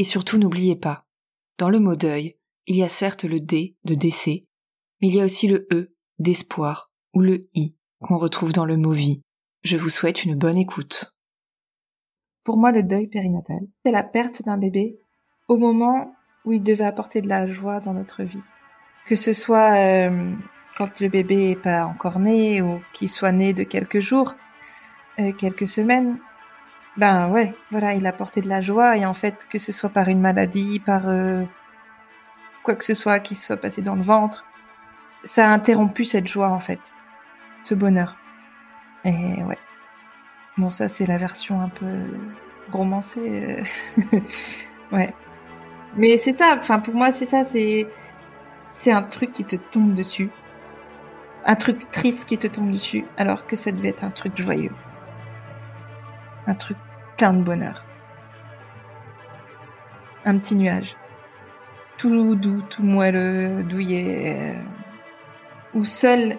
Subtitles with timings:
[0.00, 1.04] Et surtout n'oubliez pas,
[1.58, 4.46] dans le mot deuil, il y a certes le D de décès,
[5.02, 8.78] mais il y a aussi le E d'espoir ou le I qu'on retrouve dans le
[8.78, 9.20] mot vie.
[9.62, 11.14] Je vous souhaite une bonne écoute.
[12.44, 14.98] Pour moi, le deuil périnatal, c'est la perte d'un bébé
[15.48, 16.14] au moment
[16.46, 18.40] où il devait apporter de la joie dans notre vie.
[19.04, 20.32] Que ce soit euh,
[20.78, 24.34] quand le bébé est pas encore né ou qu'il soit né de quelques jours,
[25.18, 26.18] euh, quelques semaines,
[26.96, 30.08] ben ouais, voilà, il apportait de la joie et en fait que ce soit par
[30.08, 31.44] une maladie, par euh,
[32.62, 34.44] quoi que ce soit qui soit passé dans le ventre,
[35.24, 36.94] ça a interrompu cette joie en fait,
[37.62, 38.16] ce bonheur.
[39.04, 39.58] Et ouais.
[40.58, 42.10] Bon ça c'est la version un peu
[42.70, 43.60] romancée.
[44.12, 44.20] euh.
[44.92, 45.14] ouais.
[45.96, 47.88] Mais c'est ça, enfin pour moi c'est ça, c'est
[48.68, 50.30] c'est un truc qui te tombe dessus.
[51.44, 54.72] Un truc triste qui te tombe dessus alors que ça devait être un truc joyeux.
[56.46, 56.76] Un truc
[57.16, 57.84] plein de bonheur.
[60.24, 60.96] Un petit nuage.
[61.98, 64.54] Tout doux, tout moelleux, douillet.
[64.56, 64.62] euh,
[65.74, 66.38] où seuls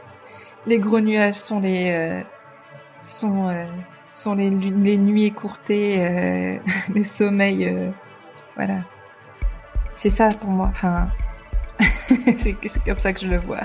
[0.66, 2.22] les gros nuages sont les euh,
[3.00, 3.66] sont euh,
[4.06, 6.60] sont les, nuits écourtées,
[6.94, 7.92] les sommeils.
[8.56, 8.84] voilà.
[9.94, 10.68] C'est ça pour moi.
[10.70, 11.08] Enfin,
[12.38, 13.60] c'est comme ça que je le vois.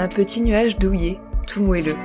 [0.00, 1.98] Un petit nuage douillet, tout moelleux.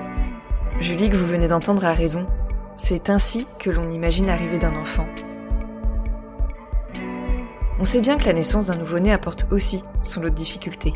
[0.82, 2.28] Julie que vous venez d'entendre a raison.
[2.76, 5.08] C'est ainsi que l'on imagine l'arrivée d'un enfant.
[7.80, 10.94] On sait bien que la naissance d'un nouveau-né apporte aussi son lot de difficultés.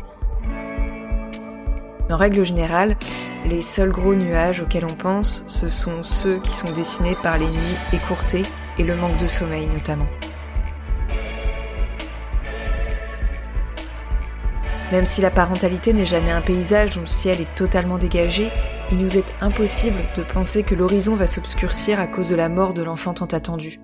[2.10, 2.98] En règle générale,
[3.46, 7.48] les seuls gros nuages auxquels on pense, ce sont ceux qui sont dessinés par les
[7.48, 8.44] nuits écourtées
[8.76, 10.08] et le manque de sommeil notamment.
[14.92, 18.50] Même si la parentalité n'est jamais un paysage dont le ciel est totalement dégagé,
[18.90, 22.74] il nous est impossible de penser que l'horizon va s'obscurcir à cause de la mort
[22.74, 23.80] de l'enfant tant attendu.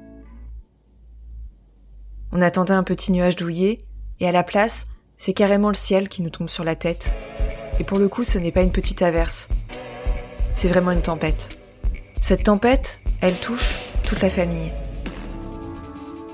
[2.33, 3.79] On attendait un petit nuage douillet,
[4.19, 4.87] et à la place,
[5.17, 7.15] c'est carrément le ciel qui nous tombe sur la tête.
[7.79, 9.49] Et pour le coup, ce n'est pas une petite averse.
[10.53, 11.61] C'est vraiment une tempête.
[12.21, 14.73] Cette tempête, elle touche toute la famille.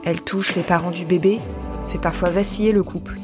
[0.05, 1.41] Elle touche les parents du bébé,
[1.89, 3.19] fait parfois vaciller le couple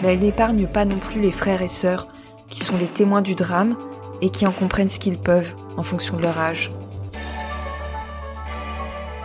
[0.00, 2.08] mais elle n'épargne pas non plus les frères et sœurs
[2.48, 3.76] qui sont les témoins du drame
[4.22, 6.70] et qui en comprennent ce qu'ils peuvent en fonction de leur âge.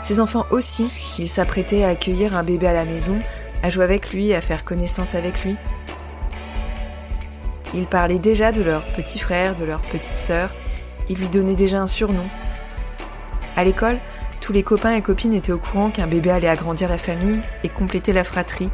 [0.01, 3.19] Ces enfants aussi, ils s'apprêtaient à accueillir un bébé à la maison,
[3.63, 5.55] à jouer avec lui, à faire connaissance avec lui.
[7.73, 10.53] Ils parlaient déjà de leur petit frère, de leur petite sœur,
[11.09, 12.25] ils lui donnaient déjà un surnom.
[13.55, 13.99] À l'école,
[14.41, 17.69] tous les copains et copines étaient au courant qu'un bébé allait agrandir la famille et
[17.69, 18.69] compléter la fratrie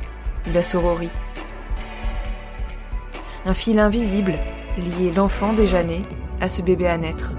[0.47, 1.09] ou la sororie.
[3.43, 4.33] Un fil invisible
[4.77, 6.03] liait l'enfant déjà né
[6.39, 7.33] à ce bébé à naître.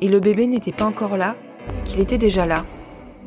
[0.00, 1.36] Et le bébé n'était pas encore là,
[1.84, 2.64] qu'il était déjà là,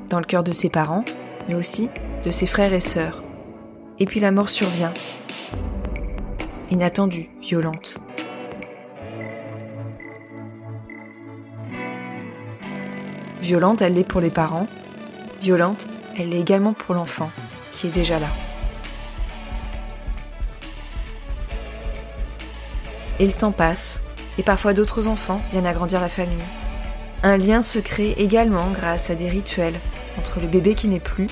[0.09, 1.05] dans le cœur de ses parents,
[1.47, 1.89] mais aussi
[2.25, 3.23] de ses frères et sœurs.
[3.99, 4.93] Et puis la mort survient,
[6.69, 7.99] inattendue, violente.
[13.41, 14.67] Violente, elle l'est pour les parents.
[15.41, 15.87] Violente,
[16.17, 17.29] elle l'est également pour l'enfant,
[17.71, 18.27] qui est déjà là.
[23.19, 24.01] Et le temps passe,
[24.37, 26.37] et parfois d'autres enfants viennent agrandir la famille.
[27.23, 29.79] Un lien se crée également grâce à des rituels
[30.19, 31.27] entre le bébé qui n'est plus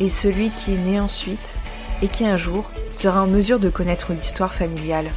[0.00, 1.58] et celui qui est né ensuite
[2.02, 5.10] et qui un jour sera en mesure de connaître l'histoire familiale.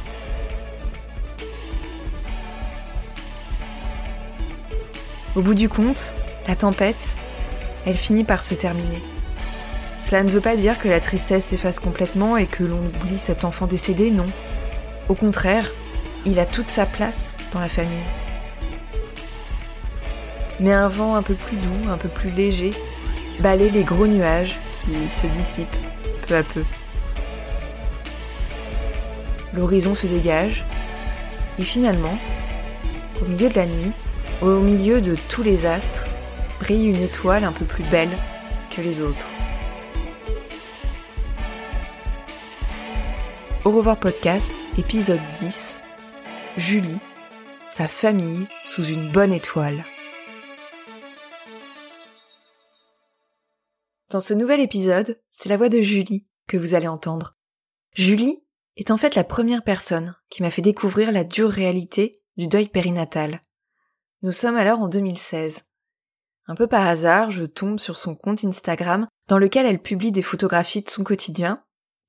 [5.34, 6.14] Au bout du compte,
[6.48, 7.16] la tempête,
[7.84, 9.02] elle finit par se terminer.
[9.98, 13.44] Cela ne veut pas dire que la tristesse s'efface complètement et que l'on oublie cet
[13.44, 14.26] enfant décédé, non.
[15.08, 15.70] Au contraire,
[16.26, 17.96] il a toute sa place dans la famille.
[20.60, 22.72] Mais un vent un peu plus doux, un peu plus léger,
[23.40, 25.76] balaye les gros nuages qui se dissipent
[26.26, 26.64] peu à peu.
[29.54, 30.64] L'horizon se dégage,
[31.58, 32.18] et finalement,
[33.22, 33.92] au milieu de la nuit,
[34.42, 36.04] au milieu de tous les astres,
[36.60, 38.16] brille une étoile un peu plus belle
[38.74, 39.28] que les autres.
[43.64, 45.85] Au revoir podcast, épisode 10.
[46.56, 46.98] Julie,
[47.68, 49.84] sa famille sous une bonne étoile.
[54.08, 57.36] Dans ce nouvel épisode, c'est la voix de Julie que vous allez entendre.
[57.92, 58.42] Julie
[58.78, 62.68] est en fait la première personne qui m'a fait découvrir la dure réalité du deuil
[62.68, 63.42] périnatal.
[64.22, 65.64] Nous sommes alors en 2016.
[66.46, 70.22] Un peu par hasard, je tombe sur son compte Instagram dans lequel elle publie des
[70.22, 71.58] photographies de son quotidien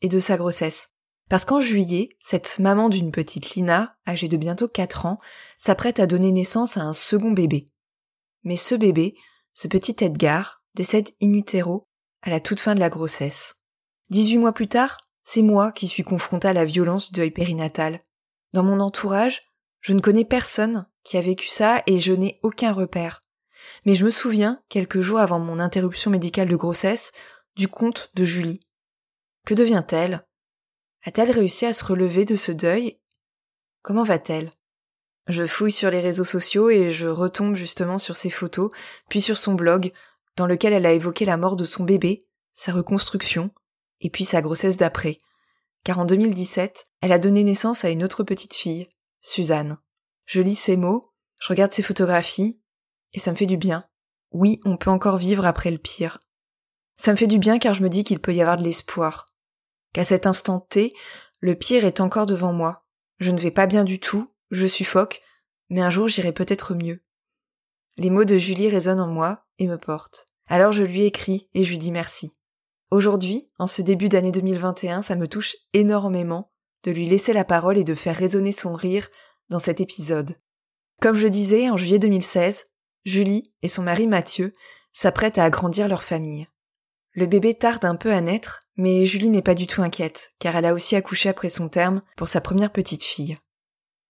[0.02, 0.88] et de sa grossesse.
[1.30, 5.20] Parce qu'en juillet, cette maman d'une petite Lina, âgée de bientôt 4 ans,
[5.58, 7.66] s'apprête à donner naissance à un second bébé.
[8.44, 9.16] Mais ce bébé,
[9.54, 11.88] ce petit Edgar, décède in utero
[12.22, 13.56] à la toute fin de la grossesse.
[14.10, 18.02] 18 mois plus tard, c'est moi qui suis confrontée à la violence du deuil périnatal.
[18.54, 19.42] Dans mon entourage,
[19.82, 23.22] je ne connais personne qui a vécu ça et je n'ai aucun repère.
[23.86, 27.12] Mais je me souviens, quelques jours avant mon interruption médicale de grossesse,
[27.58, 28.62] du compte de Julie.
[29.46, 30.26] Que devient-elle?
[31.08, 33.00] A-t-elle réussi à se relever de ce deuil?
[33.82, 34.52] Comment va-t-elle?
[35.28, 38.70] Je fouille sur les réseaux sociaux et je retombe justement sur ses photos,
[39.08, 39.94] puis sur son blog,
[40.36, 43.52] dans lequel elle a évoqué la mort de son bébé, sa reconstruction,
[44.02, 45.18] et puis sa grossesse d'après.
[45.86, 48.90] Car en 2017, elle a donné naissance à une autre petite fille,
[49.22, 49.78] Suzanne.
[50.26, 51.02] Je lis ces mots,
[51.40, 52.60] je regarde ses photographies,
[53.14, 53.86] et ça me fait du bien.
[54.34, 56.20] Oui, on peut encore vivre après le pire.
[56.98, 59.26] Ça me fait du bien car je me dis qu'il peut y avoir de l'espoir.
[59.98, 60.92] Qu'à cet instant T,
[61.40, 62.86] le pire est encore devant moi.
[63.18, 65.22] Je ne vais pas bien du tout, je suffoque,
[65.72, 67.02] mais un jour j'irai peut-être mieux.
[67.98, 70.28] Les mots de Julie résonnent en moi et me portent.
[70.46, 72.32] Alors je lui écris et je lui dis merci.
[72.92, 76.52] Aujourd'hui, en ce début d'année 2021, ça me touche énormément
[76.84, 79.08] de lui laisser la parole et de faire résonner son rire
[79.50, 80.36] dans cet épisode.
[81.02, 82.66] Comme je disais, en juillet 2016,
[83.04, 84.54] Julie et son mari Mathieu
[84.94, 86.48] s'apprêtent à agrandir leur famille.
[87.18, 90.56] Le bébé tarde un peu à naître, mais Julie n'est pas du tout inquiète, car
[90.56, 93.36] elle a aussi accouché après son terme pour sa première petite fille.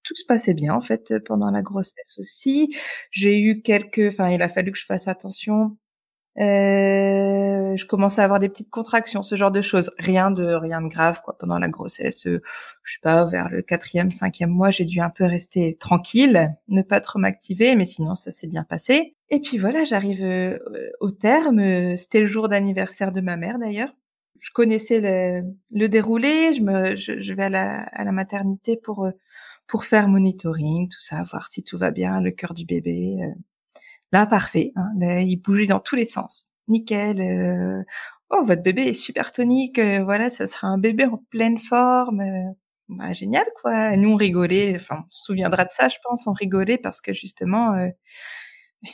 [0.03, 2.75] Tout se passait bien en fait pendant la grossesse aussi.
[3.09, 5.77] J'ai eu quelques, enfin il a fallu que je fasse attention
[6.39, 9.91] euh, je commençais à avoir des petites contractions, ce genre de choses.
[9.97, 11.35] Rien de rien de grave quoi.
[11.37, 12.41] Pendant la grossesse, euh,
[12.83, 16.81] je sais pas, vers le quatrième, cinquième mois, j'ai dû un peu rester tranquille, ne
[16.83, 19.15] pas trop m'activer, mais sinon ça s'est bien passé.
[19.29, 20.57] Et puis voilà, j'arrive euh,
[20.99, 21.97] au terme.
[21.97, 23.93] C'était le jour d'anniversaire de ma mère d'ailleurs.
[24.39, 26.53] Je connaissais le, le déroulé.
[26.53, 29.09] Je me, je, je vais à la, à la maternité pour
[29.65, 33.17] pour faire monitoring, tout ça, voir si tout va bien, le cœur du bébé.
[34.11, 34.71] Là, parfait.
[34.75, 34.91] Hein.
[35.01, 36.53] il bougeait dans tous les sens.
[36.67, 37.21] Nickel.
[37.21, 37.83] Euh,
[38.29, 39.79] oh, votre bébé est super tonique.
[39.79, 42.21] Euh, voilà, ça sera un bébé en pleine forme.
[42.21, 42.51] Euh,
[42.89, 43.95] bah, génial, quoi.
[43.97, 44.75] nous, on rigolait.
[44.75, 46.27] Enfin, on se souviendra de ça, je pense.
[46.27, 47.75] On rigolait parce que justement,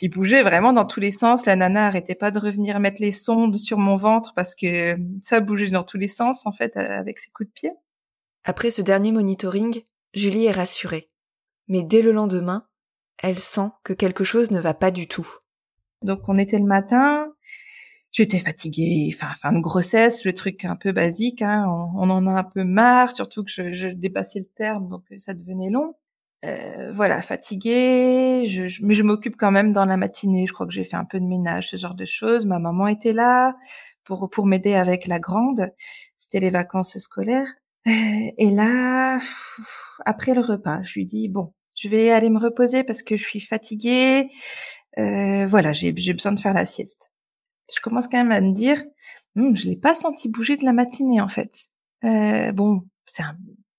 [0.02, 1.46] il bougeait vraiment dans tous les sens.
[1.46, 5.40] La nana arrêtait pas de revenir mettre les sondes sur mon ventre parce que ça
[5.40, 7.70] bougeait dans tous les sens, en fait, avec ses coups de pied.
[8.44, 11.08] Après ce dernier monitoring, Julie est rassurée.
[11.68, 12.66] Mais dès le lendemain,
[13.22, 15.28] elle sent que quelque chose ne va pas du tout.
[16.02, 17.28] Donc on était le matin,
[18.12, 21.66] j'étais fatiguée, enfin fin de grossesse, le truc un peu basique, hein,
[21.96, 25.70] on, en a un peu marre, surtout que je, dépassais le terme, donc ça devenait
[25.70, 25.94] long.
[26.44, 30.46] Euh, voilà, fatiguée, je, mais je m'occupe quand même dans la matinée.
[30.46, 32.44] Je crois que j'ai fait un peu de ménage, ce genre de choses.
[32.44, 33.56] Ma maman était là
[34.04, 35.72] pour pour m'aider avec la grande.
[36.16, 37.48] C'était les vacances scolaires.
[37.86, 37.90] Euh,
[38.38, 39.18] et là,
[40.04, 43.22] après le repas, je lui dis bon, je vais aller me reposer parce que je
[43.22, 44.30] suis fatiguée.
[44.98, 47.10] Euh, voilà, j'ai besoin de faire la sieste.
[47.74, 48.82] Je commence quand même à me dire,
[49.36, 51.66] hm, je l'ai pas senti bouger de la matinée en fait.
[52.04, 53.22] Euh, bon, c'est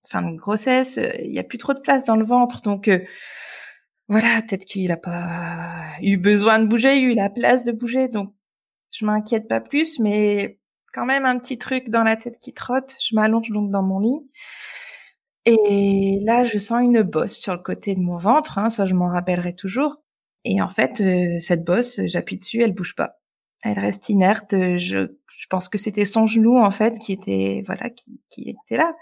[0.07, 2.99] fin de grossesse, il y a plus trop de place dans le ventre, donc euh,
[4.07, 7.71] voilà, peut-être qu'il a pas eu besoin de bouger, il a eu la place de
[7.71, 8.33] bouger, donc
[8.91, 10.59] je m'inquiète pas plus, mais
[10.93, 12.95] quand même un petit truc dans la tête qui trotte.
[13.01, 14.29] Je m'allonge donc dans mon lit.
[15.45, 18.95] Et là, je sens une bosse sur le côté de mon ventre, hein, ça je
[18.95, 20.01] m'en rappellerai toujours.
[20.43, 23.19] Et en fait, euh, cette bosse, j'appuie dessus, elle bouge pas.
[23.63, 24.51] Elle reste inerte.
[24.53, 28.77] Je, je pense que c'était son genou en fait qui était, voilà, qui, qui était
[28.77, 28.95] là.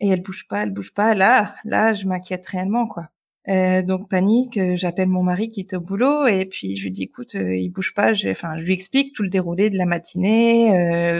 [0.00, 1.14] Et elle bouge pas, elle bouge pas.
[1.14, 3.08] Là, là, je m'inquiète réellement quoi.
[3.48, 6.90] Euh, donc panique, euh, j'appelle mon mari qui est au boulot et puis je lui
[6.90, 8.12] dis écoute, euh, il bouge pas.
[8.26, 10.70] Enfin, je lui explique tout le déroulé de la matinée,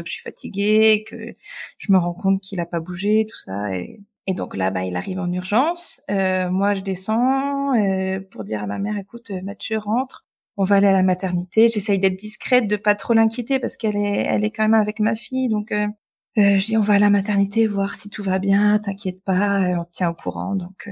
[0.02, 1.34] que je suis fatiguée, que
[1.78, 3.76] je me rends compte qu'il a pas bougé, tout ça.
[3.76, 6.02] Et, et donc là, bah, il arrive en urgence.
[6.08, 7.72] moi, je descends
[8.30, 10.24] pour dire à ma mère écoute, Mathieu rentre.
[10.56, 11.66] On va aller à la maternité.
[11.68, 15.00] J'essaye d'être discrète, de pas trop l'inquiéter parce qu'elle est, elle est quand même avec
[15.00, 15.48] ma fille.
[15.48, 15.74] Donc
[16.36, 18.78] je dis on va à la maternité voir si tout va bien.
[18.78, 20.54] T'inquiète pas, on te tient au courant.
[20.54, 20.88] Donc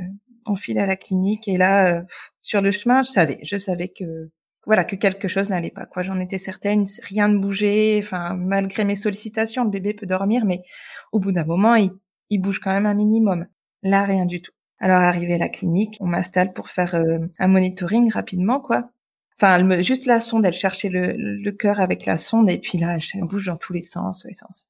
[0.47, 2.03] on file à la clinique et là, euh,
[2.41, 4.31] sur le chemin, je savais, je savais que
[4.65, 5.87] voilà que quelque chose n'allait pas.
[5.87, 7.99] Quoi, j'en étais certaine, rien ne bougeait.
[8.01, 10.63] Enfin, malgré mes sollicitations, le bébé peut dormir, mais
[11.11, 11.91] au bout d'un moment, il,
[12.33, 13.47] il bouge quand même un minimum.
[13.83, 14.53] Là, rien du tout.
[14.79, 18.91] Alors, arrivé à la clinique, on m'installe pour faire euh, un monitoring rapidement, quoi.
[19.37, 23.21] Enfin, juste la sonde, elle cherchait le, cœur avec la sonde, et puis là, elle
[23.25, 24.67] bouge dans tous les sens, les sens.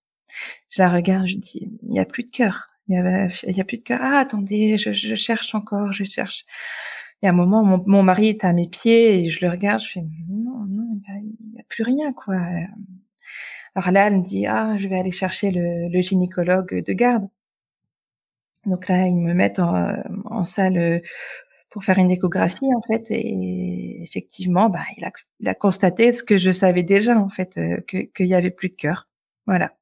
[0.71, 2.67] Je la regarde, je dis, il y a plus de cœur.
[2.89, 4.01] Il y a plus de cœur.
[4.03, 6.45] Ah, attendez, je, cherche encore, je cherche.
[7.23, 9.93] Et à un moment, mon, mari est à mes pieds et je le regarde, je
[9.93, 10.91] fais non, non,
[11.21, 12.37] il y a, plus rien, quoi.
[13.75, 17.29] Alors là, elle me dit ah, je vais aller chercher le gynécologue de garde.
[18.67, 21.03] Donc là, ils me mettent en, salle
[21.71, 26.51] pour faire une échographie en fait, et effectivement, bah, il a, constaté ce que je
[26.51, 29.09] savais déjà en fait, euh, que qu'il y avait plus de cœur.
[29.47, 29.73] Voilà.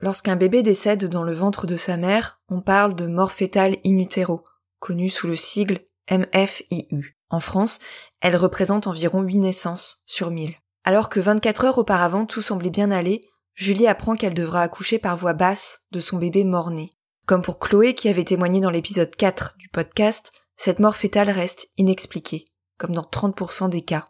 [0.00, 3.98] Lorsqu'un bébé décède dans le ventre de sa mère, on parle de mort fétale in
[3.98, 4.44] utero,
[4.78, 5.80] connue sous le sigle
[6.10, 7.16] MFIU.
[7.30, 7.80] En France,
[8.20, 10.54] elle représente environ 8 naissances sur 1000.
[10.84, 13.20] Alors que 24 heures auparavant tout semblait bien aller,
[13.54, 16.95] Julie apprend qu'elle devra accoucher par voix basse de son bébé mort-né.
[17.26, 21.68] Comme pour Chloé qui avait témoigné dans l'épisode 4 du podcast, cette mort fétale reste
[21.76, 22.44] inexpliquée,
[22.78, 24.04] comme dans 30% des cas.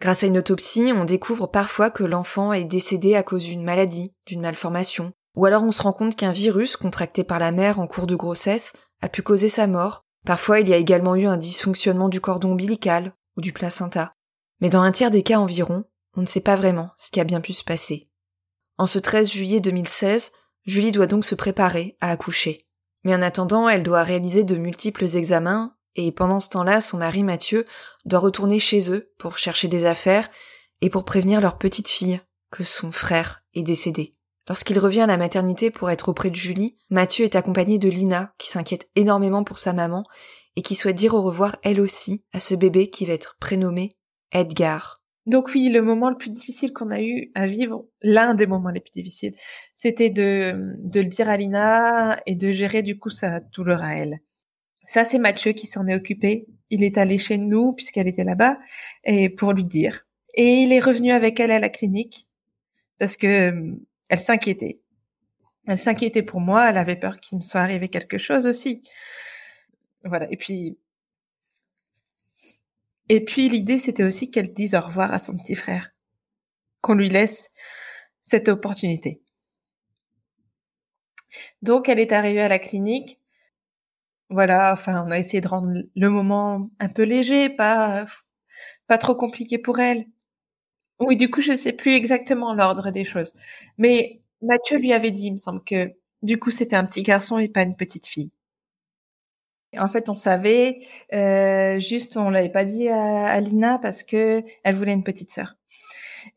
[0.00, 4.12] Grâce à une autopsie, on découvre parfois que l'enfant est décédé à cause d'une maladie,
[4.26, 7.86] d'une malformation, ou alors on se rend compte qu'un virus contracté par la mère en
[7.86, 10.02] cours de grossesse a pu causer sa mort.
[10.24, 14.12] Parfois il y a également eu un dysfonctionnement du cordon ombilical ou du placenta.
[14.60, 15.84] Mais dans un tiers des cas environ,
[16.16, 18.08] on ne sait pas vraiment ce qui a bien pu se passer.
[18.76, 20.32] En ce 13 juillet 2016,
[20.66, 22.58] Julie doit donc se préparer à accoucher.
[23.04, 27.22] Mais en attendant, elle doit réaliser de multiples examens, et pendant ce temps-là, son mari
[27.22, 27.64] Mathieu
[28.04, 30.28] doit retourner chez eux pour chercher des affaires
[30.82, 32.20] et pour prévenir leur petite fille
[32.50, 34.12] que son frère est décédé.
[34.48, 38.32] Lorsqu'il revient à la maternité pour être auprès de Julie, Mathieu est accompagné de Lina,
[38.38, 40.04] qui s'inquiète énormément pour sa maman
[40.54, 43.90] et qui souhaite dire au revoir elle aussi à ce bébé qui va être prénommé
[44.32, 44.95] Edgar.
[45.26, 48.70] Donc oui, le moment le plus difficile qu'on a eu à vivre, l'un des moments
[48.70, 49.34] les plus difficiles,
[49.74, 53.96] c'était de, de le dire à Lina et de gérer du coup sa douleur à
[53.96, 54.20] elle.
[54.86, 56.46] Ça, c'est Mathieu qui s'en est occupé.
[56.70, 58.56] Il est allé chez nous puisqu'elle était là-bas
[59.04, 60.06] et pour lui dire.
[60.34, 62.26] Et il est revenu avec elle à la clinique
[62.98, 63.52] parce que
[64.08, 64.80] elle s'inquiétait.
[65.66, 68.82] Elle s'inquiétait pour moi, elle avait peur qu'il me soit arrivé quelque chose aussi.
[70.04, 70.30] Voilà.
[70.30, 70.78] Et puis,
[73.08, 75.90] et puis l'idée, c'était aussi qu'elle dise au revoir à son petit frère.
[76.82, 77.50] Qu'on lui laisse
[78.24, 79.22] cette opportunité.
[81.62, 83.20] Donc, elle est arrivée à la clinique.
[84.30, 84.72] Voilà.
[84.72, 88.04] Enfin, on a essayé de rendre le moment un peu léger, pas,
[88.86, 90.06] pas trop compliqué pour elle.
[91.00, 93.34] Oui, du coup, je ne sais plus exactement l'ordre des choses.
[93.78, 97.38] Mais Mathieu lui avait dit, il me semble que du coup, c'était un petit garçon
[97.38, 98.32] et pas une petite fille.
[99.78, 100.78] En fait, on savait,
[101.12, 105.54] euh, juste on l'avait pas dit à, Lina parce que elle voulait une petite sœur.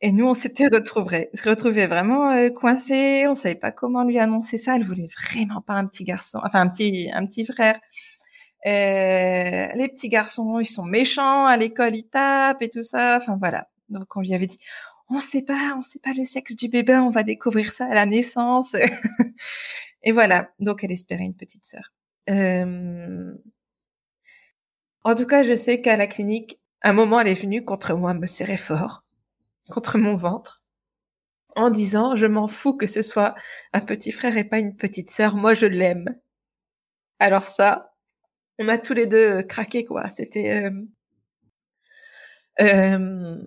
[0.01, 3.25] Et nous, on s'était retrouvés, retrouvés vraiment euh, coincés.
[3.27, 4.75] On savait pas comment lui annoncer ça.
[4.75, 7.79] Elle voulait vraiment pas un petit garçon, enfin un petit, un petit frère.
[8.65, 13.17] Euh, les petits garçons, ils sont méchants à l'école, ils tapent et tout ça.
[13.17, 13.67] Enfin voilà.
[13.89, 14.57] Donc on lui avait dit,
[15.09, 17.93] on sait pas, on sait pas le sexe du bébé, on va découvrir ça à
[17.93, 18.75] la naissance.
[20.03, 20.51] et voilà.
[20.59, 21.91] Donc elle espérait une petite sœur.
[22.29, 23.33] Euh...
[25.03, 28.13] En tout cas, je sais qu'à la clinique, un moment, elle est venue contre moi,
[28.13, 29.05] me serrer fort,
[29.69, 30.63] contre mon ventre,
[31.55, 33.35] en disant, je m'en fous que ce soit
[33.73, 36.05] un petit frère et pas une petite sœur, moi je l'aime.
[37.19, 37.95] Alors ça,
[38.59, 40.09] on a tous les deux craqué, quoi.
[40.09, 40.65] C'était...
[40.65, 40.71] Euh...
[42.61, 43.37] Euh,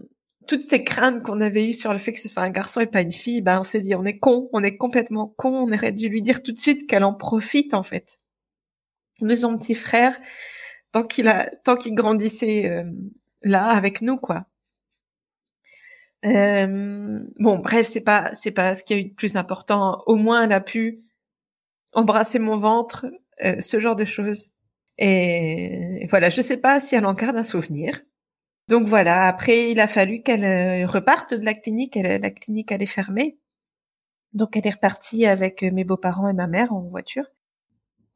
[0.47, 2.87] toutes ces craintes qu'on avait eues sur le fait que ce soit un garçon et
[2.87, 5.73] pas une fille, bah on s'est dit on est con, on est complètement con, on
[5.73, 8.19] aurait dû lui dire tout de suite qu'elle en profite en fait
[9.27, 10.19] de son petit frère
[10.93, 12.85] tant qu'il a tant qu'il grandissait euh,
[13.43, 14.47] là avec nous quoi.
[16.25, 20.03] Euh, bon bref c'est pas c'est pas ce qui a eu de plus important.
[20.07, 21.03] Au moins elle a pu
[21.95, 23.07] embrasser mon ventre,
[23.45, 24.51] euh, ce genre de choses.
[24.99, 28.01] Et voilà je sais pas si elle en garde un souvenir.
[28.69, 32.87] Donc voilà, après il a fallu qu'elle euh, reparte de la clinique, la clinique allait
[32.87, 33.39] fermer.
[34.33, 37.25] Donc elle est repartie avec euh, mes beaux-parents et ma mère en voiture.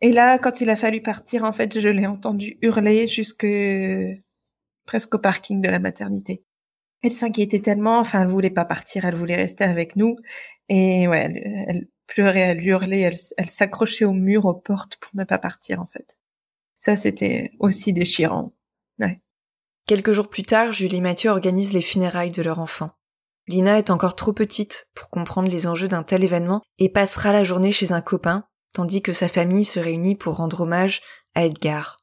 [0.01, 3.47] Et là, quand il a fallu partir, en fait, je l'ai entendu hurler jusque
[4.85, 6.45] presque au parking de la maternité.
[7.03, 10.17] Elle s'inquiétait tellement, enfin, elle voulait pas partir, elle voulait rester avec nous.
[10.69, 15.25] Et ouais, elle, pleurait, elle hurlait, elle, elle s'accrochait au mur, aux portes pour ne
[15.25, 16.19] pas partir, en fait.
[16.79, 18.55] Ça, c'était aussi déchirant.
[18.99, 19.21] Ouais.
[19.87, 22.89] Quelques jours plus tard, Julie et Mathieu organisent les funérailles de leur enfant.
[23.49, 27.45] Lina est encore trop petite pour comprendre les enjeux d'un tel événement et passera la
[27.45, 31.01] journée chez un copain, tandis que sa famille se réunit pour rendre hommage
[31.35, 31.97] à Edgar.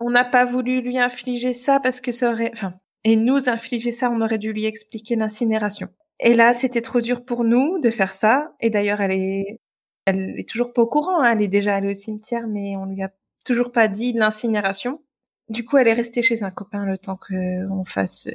[0.00, 3.92] On n'a pas voulu lui infliger ça parce que ça aurait, enfin, et nous infliger
[3.92, 5.88] ça, on aurait dû lui expliquer l'incinération.
[6.18, 8.52] Et là, c'était trop dur pour nous de faire ça.
[8.58, 9.60] Et d'ailleurs, elle est,
[10.04, 11.22] elle est toujours pas au courant.
[11.22, 11.34] Hein.
[11.34, 13.10] Elle est déjà allée au cimetière, mais on lui a
[13.44, 15.00] toujours pas dit l'incinération.
[15.48, 18.28] Du coup, elle est restée chez un copain le temps qu'on fasse,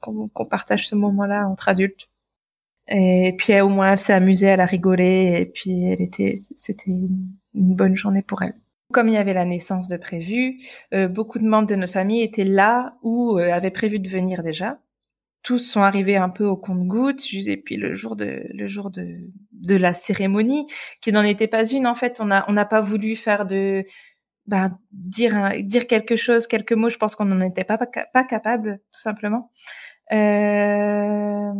[0.00, 2.08] qu'on partage ce moment-là entre adultes.
[2.88, 6.90] Et puis au moins, elle s'est amusée, elle a rigolé, et puis elle était, c'était
[6.90, 8.54] une bonne journée pour elle.
[8.92, 10.58] Comme il y avait la naissance de prévu,
[10.92, 14.42] euh, beaucoup de membres de notre famille étaient là ou euh, avaient prévu de venir
[14.42, 14.78] déjà.
[15.42, 19.30] Tous sont arrivés un peu au compte-gouttes, et puis le jour de le jour de
[19.52, 20.66] de la cérémonie,
[21.00, 23.84] qui n'en était pas une en fait, on a on n'a pas voulu faire de
[24.46, 26.90] ben, dire dire quelque chose, quelques mots.
[26.90, 29.50] Je pense qu'on n'en était pas, pas capable, tout simplement.
[30.12, 31.52] Euh...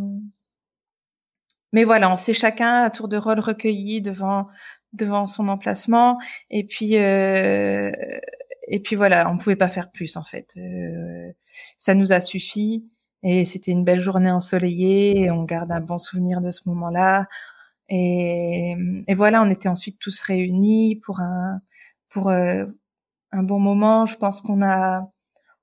[1.75, 4.47] Mais voilà, on s'est chacun à tour de rôle recueilli devant
[4.93, 6.19] devant son emplacement,
[6.51, 7.91] et puis euh...
[8.69, 10.55] et puis voilà, on pouvait pas faire plus en fait.
[10.57, 11.33] Euh...
[11.79, 12.89] Ça nous a suffi,
[13.25, 15.31] et c'était une belle journée ensoleillée.
[15.33, 17.27] On garde un bon souvenir de ce moment-là.
[17.89, 18.77] Et,
[19.17, 21.61] voilà, on était ensuite tous réunis pour un
[22.11, 22.67] pour euh,
[23.33, 24.07] un bon moment.
[24.07, 25.11] Je pense qu'on a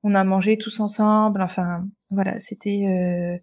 [0.04, 1.42] on a mangé tous ensemble.
[1.42, 3.40] Enfin, voilà, c'était euh,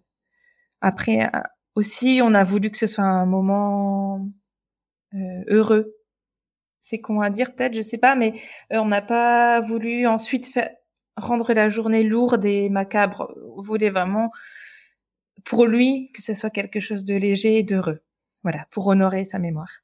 [0.81, 1.29] après
[1.79, 4.27] aussi on a voulu que ce soit un moment
[5.47, 5.95] heureux.
[6.81, 8.33] C'est con à dire peut-être, je sais pas, mais
[8.69, 10.59] on n'a pas voulu ensuite
[11.17, 13.33] rendre la journée lourde et macabre.
[13.57, 14.31] On voulait vraiment
[15.45, 18.01] pour lui que ce soit quelque chose de léger et d'heureux.
[18.43, 19.81] Voilà, pour honorer sa mémoire.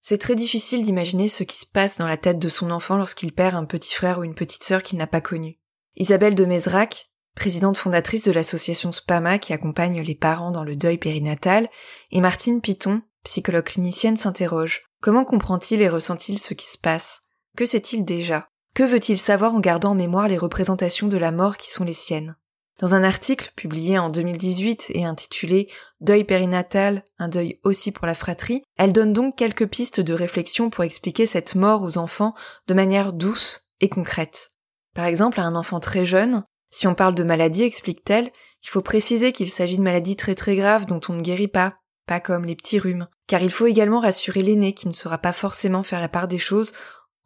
[0.00, 3.32] C'est très difficile d'imaginer ce qui se passe dans la tête de son enfant lorsqu'il
[3.32, 5.58] perd un petit frère ou une petite sœur qu'il n'a pas connu.
[5.96, 10.98] Isabelle de Mézrac, présidente fondatrice de l'association SPAMA qui accompagne les parents dans le deuil
[10.98, 11.68] périnatal,
[12.10, 14.80] et Martine Piton, psychologue clinicienne, s'interroge.
[15.00, 17.20] Comment comprend-il et ressent-il ce qui se passe?
[17.56, 18.48] Que sait-il déjà?
[18.74, 21.92] Que veut-il savoir en gardant en mémoire les représentations de la mort qui sont les
[21.92, 22.36] siennes?
[22.80, 25.68] Dans un article publié en 2018 et intitulé
[26.00, 30.70] Deuil périnatal, un deuil aussi pour la fratrie, elle donne donc quelques pistes de réflexion
[30.70, 32.34] pour expliquer cette mort aux enfants
[32.68, 34.48] de manière douce et concrète.
[34.94, 38.30] Par exemple, à un enfant très jeune, si on parle de maladie, explique-t-elle,
[38.62, 41.74] il faut préciser qu'il s'agit de maladies très très graves dont on ne guérit pas,
[42.06, 45.32] pas comme les petits rhumes, car il faut également rassurer l'aîné qui ne saura pas
[45.32, 46.72] forcément faire la part des choses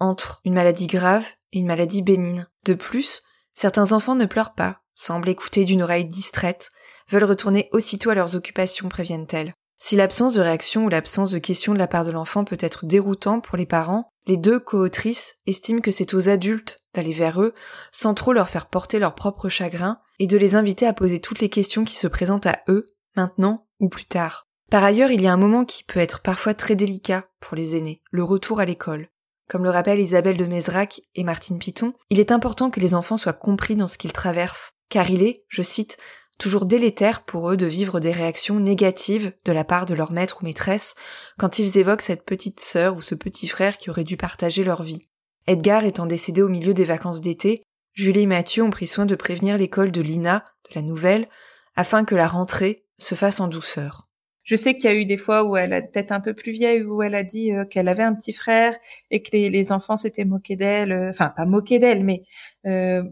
[0.01, 2.47] entre une maladie grave et une maladie bénigne.
[2.65, 6.69] De plus, certains enfants ne pleurent pas, semblent écouter d'une oreille distraite,
[7.11, 9.55] veulent retourner aussitôt à leurs occupations, préviennent-elles.
[9.79, 12.87] Si l'absence de réaction ou l'absence de question de la part de l'enfant peut être
[12.87, 17.55] déroutant pour les parents, les deux co-autrices estiment que c'est aux adultes d'aller vers eux
[17.91, 21.41] sans trop leur faire porter leur propre chagrin et de les inviter à poser toutes
[21.41, 24.47] les questions qui se présentent à eux, maintenant ou plus tard.
[24.71, 27.77] Par ailleurs, il y a un moment qui peut être parfois très délicat pour les
[27.77, 29.09] aînés, le retour à l'école.
[29.49, 33.19] Comme le rappellent Isabelle de Mézrac et Martine Piton, il est important que les enfants
[33.19, 35.99] soient compris dans ce qu'ils traversent, car il est, je cite,
[36.39, 40.39] toujours délétère pour eux de vivre des réactions négatives de la part de leur maître
[40.41, 40.95] ou maîtresse
[41.39, 44.83] quand ils évoquent cette petite sœur ou ce petit frère qui aurait dû partager leur
[44.83, 45.03] vie.
[45.47, 49.15] Edgar étant décédé au milieu des vacances d'été, Julie et Mathieu ont pris soin de
[49.15, 51.29] prévenir l'école de Lina, de la nouvelle,
[51.77, 54.03] afin que la rentrée se fasse en douceur.
[54.43, 56.53] Je sais qu'il y a eu des fois où elle est peut-être un peu plus
[56.53, 58.77] vieille, où elle a dit euh, qu'elle avait un petit frère
[59.11, 62.23] et que les, enfants s'étaient moqués d'elle, euh, enfin pas moqués d'elle, mais
[62.67, 63.03] euh,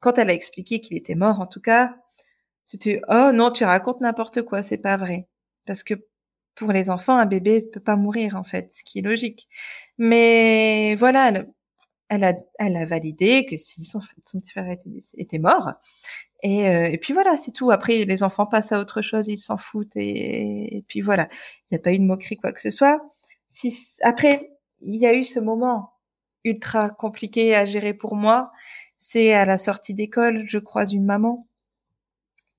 [0.00, 1.94] quand elle a expliqué qu'il était mort, en tout cas,
[2.64, 5.28] c'était oh non, tu racontes n'importe quoi, c'est pas vrai.
[5.66, 5.94] Parce que
[6.54, 9.48] pour les enfants, un bébé peut pas mourir en fait, ce qui est logique.
[9.98, 11.44] Mais voilà,
[12.08, 14.76] elle, a, elle a validé que si son, petit frère
[15.16, 15.72] était, mort.
[16.42, 17.70] Et, euh, et, puis voilà, c'est tout.
[17.70, 19.96] Après, les enfants passent à autre chose, ils s'en foutent.
[19.96, 21.28] Et, puis voilà,
[21.70, 23.00] il n'y a pas eu de moquerie, quoi que ce soit.
[24.02, 25.92] Après, il y a eu ce moment
[26.44, 28.50] ultra compliqué à gérer pour moi
[29.06, 31.46] c'est à la sortie d'école, je croise une maman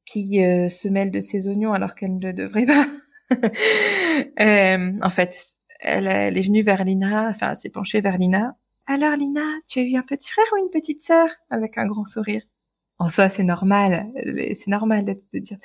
[0.06, 2.86] qui euh, se mêle de ses oignons alors qu'elle ne devrait pas.
[4.40, 8.56] euh, en fait, elle, elle, est venue vers Lina, enfin, elle s'est penchée vers Lina.
[8.88, 11.28] Alors Lina, tu as eu un petit frère ou une petite sœur?
[11.50, 12.44] Avec un grand sourire.
[13.00, 14.08] En soi, c'est normal,
[14.56, 15.58] c'est normal de dire.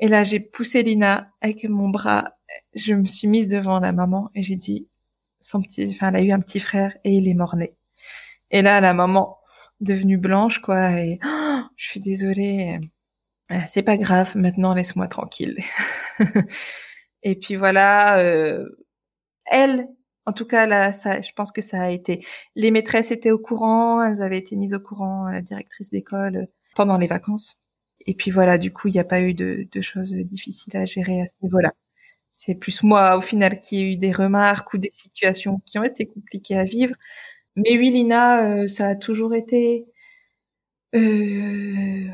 [0.00, 2.36] Et là, j'ai poussé Lina avec mon bras.
[2.74, 4.88] Je me suis mise devant la maman et j'ai dit
[5.40, 7.76] son petit, enfin, elle a eu un petit frère et il est mort-né.
[8.50, 9.38] Et là, la maman
[9.80, 12.78] devenue blanche, quoi, et oh, je suis désolée,
[13.52, 15.58] euh, c'est pas grave, maintenant laisse-moi tranquille.
[17.22, 18.66] et puis voilà, euh,
[19.46, 19.88] elle,
[20.26, 22.24] en tout cas là, ça, je pense que ça a été.
[22.56, 26.46] Les maîtresses étaient au courant, elles avaient été mises au courant, la directrice d'école euh,
[26.76, 27.62] pendant les vacances.
[28.06, 30.84] Et puis voilà, du coup, il n'y a pas eu de, de choses difficiles à
[30.86, 31.72] gérer à ce niveau-là.
[32.32, 35.84] C'est plus moi, au final, qui ai eu des remarques ou des situations qui ont
[35.84, 36.94] été compliquées à vivre.
[37.56, 39.86] Mais oui, Lina, euh, ça a toujours été
[40.94, 42.08] euh,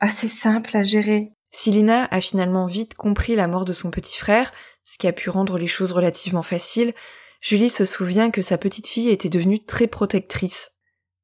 [0.00, 1.32] assez simple à gérer.
[1.58, 4.52] Si Lina a finalement vite compris la mort de son petit frère,
[4.84, 6.92] ce qui a pu rendre les choses relativement faciles,
[7.40, 10.72] Julie se souvient que sa petite fille était devenue très protectrice.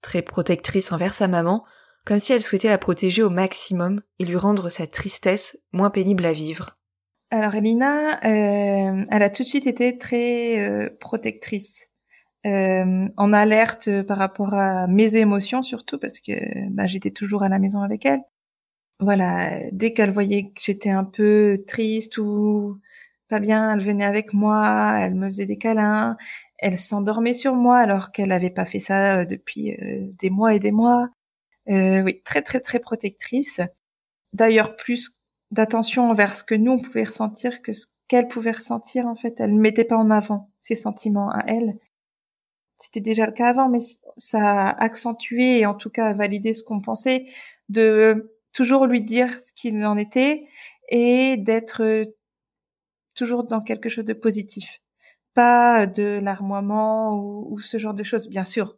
[0.01, 1.67] Très protectrice envers sa maman,
[2.07, 6.25] comme si elle souhaitait la protéger au maximum et lui rendre sa tristesse moins pénible
[6.25, 6.77] à vivre.
[7.31, 11.89] Alors Lina, euh, elle a tout de suite été très protectrice
[12.47, 17.51] euh, en alerte par rapport à mes émotions surtout parce que bah, j'étais toujours à
[17.51, 18.23] la maison avec elle.
[19.03, 22.81] Voilà, dès qu'elle voyait que j'étais un peu triste ou
[23.29, 26.17] pas bien, elle venait avec moi, elle me faisait des câlins,
[26.59, 30.55] elle s'endormait sur moi alors qu'elle n'avait pas fait ça euh, depuis euh, des mois
[30.55, 31.09] et des mois.
[31.69, 33.61] Euh, oui, très très très protectrice.
[34.35, 39.07] D'ailleurs, plus d'attention envers ce que nous on pouvait ressentir que ce qu'elle pouvait ressentir
[39.07, 39.41] en fait.
[39.41, 41.79] Elle ne mettait pas en avant ses sentiments à elle
[42.83, 43.79] c'était déjà le cas avant, mais
[44.17, 47.27] ça a accentué et en tout cas validé ce qu'on pensait,
[47.69, 50.41] de toujours lui dire ce qu'il en était
[50.89, 52.05] et d'être
[53.15, 54.81] toujours dans quelque chose de positif.
[55.35, 58.29] Pas de larmoiement ou, ce genre de choses.
[58.29, 58.77] Bien sûr,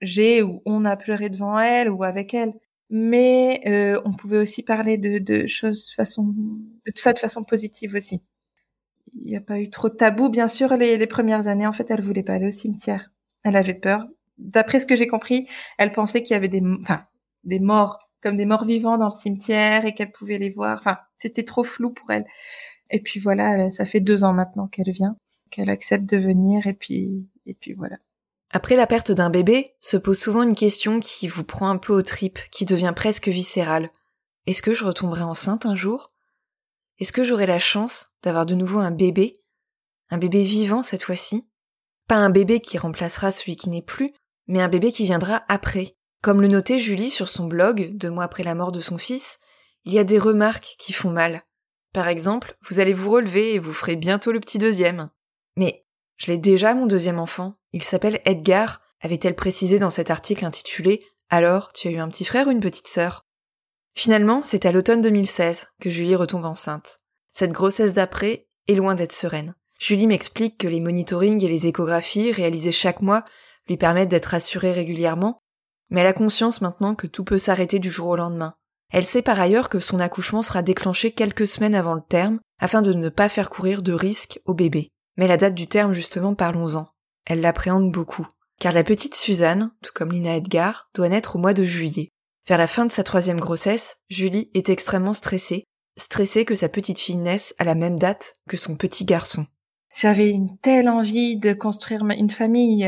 [0.00, 2.54] j'ai ou on a pleuré devant elle ou avec elle,
[2.90, 7.44] mais euh, on pouvait aussi parler de, de choses façon, de tout ça de façon
[7.44, 8.22] positive aussi.
[9.12, 10.76] Il n'y a pas eu trop de tabou, bien sûr.
[10.76, 13.10] Les, les premières années, en fait, elle voulait pas aller au cimetière.
[13.42, 14.06] Elle avait peur.
[14.38, 18.64] D'après ce que j'ai compris, elle pensait qu'il y avait des morts, comme des morts
[18.64, 20.76] vivants dans le cimetière et qu'elle pouvait les voir.
[20.76, 22.26] Enfin, c'était trop flou pour elle.
[22.90, 25.16] Et puis voilà, ça fait deux ans maintenant qu'elle vient,
[25.50, 27.96] qu'elle accepte de venir et puis, et puis voilà.
[28.52, 31.92] Après la perte d'un bébé, se pose souvent une question qui vous prend un peu
[31.92, 33.90] aux tripes, qui devient presque viscérale.
[34.46, 36.12] Est-ce que je retomberai enceinte un jour?
[36.98, 39.34] Est-ce que j'aurai la chance d'avoir de nouveau un bébé?
[40.10, 41.48] Un bébé vivant cette fois-ci?
[42.08, 44.10] Pas un bébé qui remplacera celui qui n'est plus,
[44.48, 45.94] mais un bébé qui viendra après.
[46.22, 49.38] Comme le notait Julie sur son blog, deux mois après la mort de son fils,
[49.84, 51.42] il y a des remarques qui font mal.
[51.92, 55.10] Par exemple, vous allez vous relever et vous ferez bientôt le petit deuxième.
[55.56, 57.54] Mais je l'ai déjà mon deuxième enfant.
[57.72, 62.26] Il s'appelle Edgar, avait-elle précisé dans cet article intitulé Alors, tu as eu un petit
[62.26, 63.24] frère ou une petite sœur?
[63.94, 66.98] Finalement, c'est à l'automne 2016 que Julie retombe enceinte.
[67.30, 69.54] Cette grossesse d'après est loin d'être sereine.
[69.78, 73.24] Julie m'explique que les monitorings et les échographies réalisées chaque mois
[73.66, 75.42] lui permettent d'être assurée régulièrement,
[75.90, 78.54] mais elle a conscience maintenant que tout peut s'arrêter du jour au lendemain.
[78.92, 82.82] Elle sait par ailleurs que son accouchement sera déclenché quelques semaines avant le terme, afin
[82.82, 84.88] de ne pas faire courir de risques au bébé.
[85.16, 86.86] Mais la date du terme, justement, parlons-en.
[87.26, 88.26] Elle l'appréhende beaucoup,
[88.58, 92.08] car la petite Suzanne, tout comme Lina Edgar, doit naître au mois de juillet.
[92.48, 95.64] Vers la fin de sa troisième grossesse, Julie est extrêmement stressée,
[95.96, 99.46] stressée que sa petite fille naisse à la même date que son petit garçon.
[99.94, 102.84] J'avais une telle envie de construire une famille.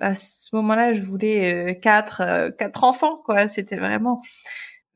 [0.00, 3.48] à ce moment-là, je voulais euh, quatre, euh, quatre enfants, quoi.
[3.48, 4.20] C'était vraiment.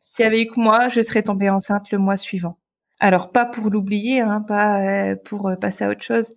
[0.01, 2.59] S'il y avait eu que moi, je serais tombée enceinte le mois suivant.
[3.01, 6.35] Alors pas pour l'oublier, hein, pas euh, pour passer à autre chose.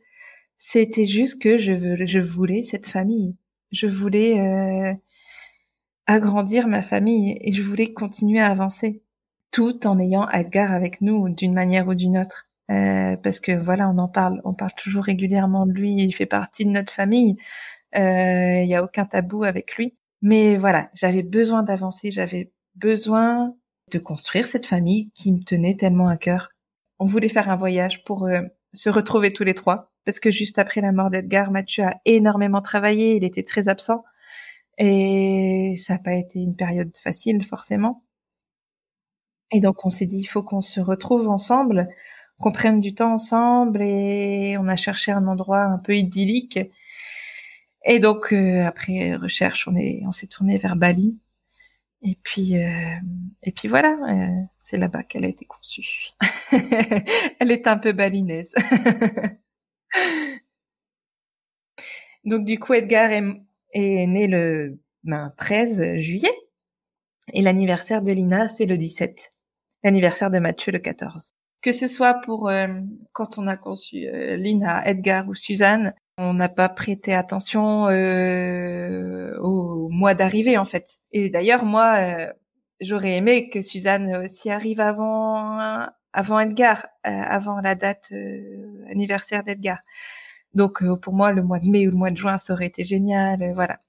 [0.58, 3.38] C'était juste que je voulais cette famille.
[3.72, 5.00] Je voulais
[6.06, 9.02] agrandir ma famille et je voulais continuer à avancer,
[9.52, 12.51] tout en ayant Edgar avec nous d'une manière ou d'une autre.
[12.72, 16.26] Euh, parce que voilà, on en parle, on parle toujours régulièrement de lui, il fait
[16.26, 17.36] partie de notre famille,
[17.96, 19.96] euh, il n'y a aucun tabou avec lui.
[20.22, 23.56] Mais voilà, j'avais besoin d'avancer, j'avais besoin
[23.92, 26.50] de construire cette famille qui me tenait tellement à cœur.
[27.00, 28.42] On voulait faire un voyage pour euh,
[28.74, 32.62] se retrouver tous les trois, parce que juste après la mort d'Edgar, Mathieu a énormément
[32.62, 34.04] travaillé, il était très absent,
[34.78, 38.04] et ça n'a pas été une période facile forcément.
[39.52, 41.90] Et donc on s'est dit, il faut qu'on se retrouve ensemble
[42.42, 46.60] qu'on prenne du temps ensemble et on a cherché un endroit un peu idyllique.
[47.86, 51.20] Et donc euh, après recherche, on est on s'est tourné vers Bali.
[52.04, 52.96] Et puis euh,
[53.44, 56.10] et puis voilà, euh, c'est là-bas qu'elle a été conçue.
[57.40, 58.54] Elle est un peu balinaise.
[62.26, 63.24] donc du coup Edgar est,
[63.74, 66.34] est né le ben, 13 juillet
[67.34, 69.30] et l'anniversaire de Lina c'est le 17.
[69.84, 72.68] L'anniversaire de Mathieu le 14 que ce soit pour euh,
[73.14, 79.38] quand on a conçu euh, Lina, Edgar ou Suzanne, On n'a pas prêté attention euh,
[79.40, 80.98] au mois d'arrivée en fait.
[81.12, 82.34] Et d'ailleurs moi, euh,
[82.82, 85.60] j'aurais aimé que Suzanne aussi arrive avant
[86.14, 89.80] avant Edgar, euh, avant la date euh, anniversaire d'Edgar.
[90.54, 92.84] Donc pour moi, le mois de mai ou le mois de juin, ça aurait été
[92.84, 93.54] génial.
[93.56, 93.80] voilà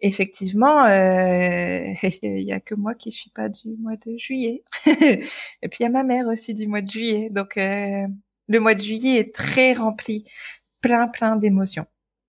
[0.00, 4.62] effectivement, euh, il y a que moi qui suis pas du mois de juillet.
[4.86, 7.30] et puis il y a ma mère aussi du mois de juillet.
[7.30, 8.06] Donc euh,
[8.48, 10.24] le mois de juillet est très rempli,
[10.80, 11.86] plein plein d'émotions.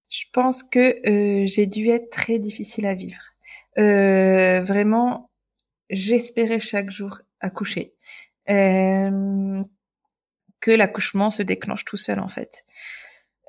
[0.10, 3.22] Je pense que euh, j'ai dû être très difficile à vivre.
[3.76, 5.30] vraiment,
[5.90, 7.94] j'espérais chaque jour accoucher.
[8.48, 9.64] que
[10.72, 12.64] l'accouchement se déclenche tout seul en fait.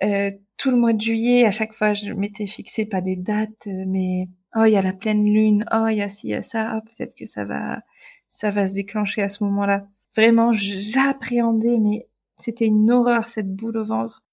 [0.02, 3.66] Euh, tout le mois de juillet, à chaque fois, je m'étais fixé pas des dates,
[3.68, 6.30] euh, mais oh, il y a la pleine lune, oh, il y a ci, il
[6.30, 7.80] y a ça, oh, peut-être que ça va,
[8.28, 9.86] ça va se déclencher à ce moment-là.
[10.16, 14.24] Vraiment, j'appréhendais, mais c'était une horreur cette boule au ventre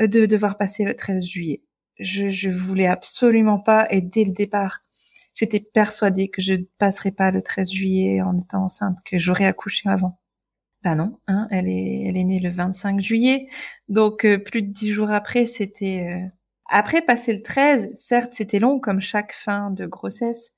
[0.00, 1.64] euh, de devoir passer le 13 juillet.
[1.98, 4.80] Je, je voulais absolument pas, et dès le départ,
[5.34, 9.46] j'étais persuadée que je ne passerais pas le 13 juillet en étant enceinte, que j'aurais
[9.46, 10.20] accouché avant.
[10.84, 13.48] Bah non, hein, elle est, elle est née le 25 juillet,
[13.88, 16.06] donc euh, plus de dix jours après, c'était.
[16.26, 16.28] Euh,
[16.66, 20.52] après, passer le 13, certes, c'était long comme chaque fin de grossesse,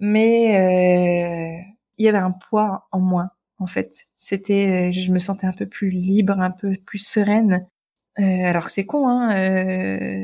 [0.00, 1.62] mais euh,
[1.98, 3.30] il y avait un poids en moins.
[3.58, 7.68] En fait, c'était, je me sentais un peu plus libre, un peu plus sereine.
[8.16, 9.28] alors c'est con, hein.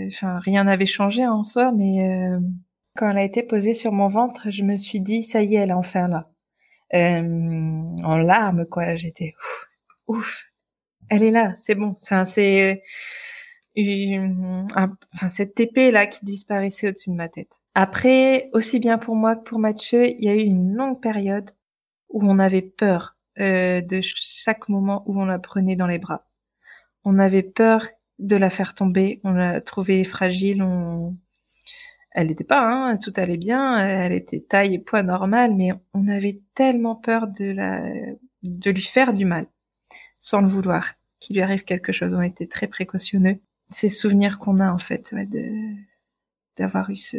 [0.08, 2.30] Enfin, rien n'avait changé en soi, mais
[2.96, 5.58] quand elle a été posée sur mon ventre, je me suis dit, ça y est,
[5.60, 6.35] elle est enfin là euh,
[6.92, 8.96] en larmes quoi.
[8.96, 9.68] J'étais ouf,
[10.06, 10.44] ouf,
[11.08, 11.96] elle est là, c'est bon.
[12.00, 12.82] C'est
[13.76, 17.60] enfin cette épée là qui disparaissait au-dessus de ma tête.
[17.74, 21.50] Après, aussi bien pour moi que pour Mathieu, il y a eu une longue période
[22.08, 26.26] où on avait peur euh, de chaque moment où on la prenait dans les bras.
[27.04, 27.86] On avait peur
[28.18, 31.16] de la faire tomber, on la trouvait fragile, on,
[32.16, 36.08] elle n'était pas, hein, tout allait bien, elle était taille et poids normal, mais on
[36.08, 37.92] avait tellement peur de la,
[38.42, 39.46] de lui faire du mal,
[40.18, 42.14] sans le vouloir, qu'il lui arrive quelque chose.
[42.14, 43.38] On était très précautionneux.
[43.68, 45.74] Ces souvenirs qu'on a en fait, de
[46.56, 47.18] d'avoir eu ce,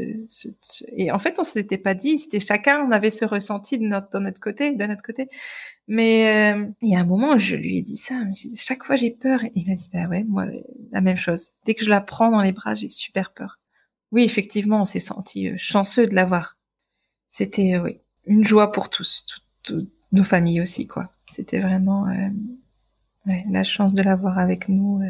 [0.96, 2.18] et en fait on se l'était pas dit.
[2.18, 5.28] C'était chacun, on avait ce ressenti de notre, de notre côté, de notre côté.
[5.88, 8.16] Mais euh, il y a un moment, je lui ai dit ça.
[8.56, 9.44] Chaque fois j'ai peur.
[9.44, 10.46] Et il m'a dit bah ouais, moi
[10.92, 11.52] la même chose.
[11.68, 13.60] Dès que je la prends dans les bras, j'ai super peur.
[14.12, 16.58] Oui, effectivement, on s'est senti euh, chanceux de l'avoir.
[17.30, 17.92] C'était euh,
[18.26, 19.26] une joie pour tous,
[19.64, 21.12] toutes nos familles aussi, quoi.
[21.30, 22.30] C'était vraiment euh,
[23.50, 25.02] la chance de l'avoir avec nous,